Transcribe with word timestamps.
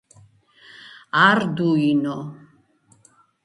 არდუინო 1.27 2.17